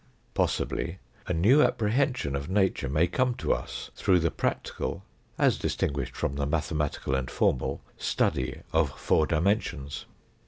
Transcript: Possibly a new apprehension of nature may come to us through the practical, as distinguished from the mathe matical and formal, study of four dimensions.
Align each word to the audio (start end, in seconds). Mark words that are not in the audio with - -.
Possibly 0.33 0.97
a 1.27 1.31
new 1.35 1.61
apprehension 1.61 2.35
of 2.35 2.49
nature 2.49 2.89
may 2.89 3.05
come 3.05 3.35
to 3.35 3.53
us 3.53 3.91
through 3.95 4.17
the 4.17 4.31
practical, 4.31 5.03
as 5.37 5.59
distinguished 5.59 6.15
from 6.15 6.37
the 6.37 6.47
mathe 6.47 6.75
matical 6.75 7.15
and 7.15 7.29
formal, 7.29 7.81
study 7.99 8.61
of 8.73 8.89
four 8.99 9.27
dimensions. 9.27 10.07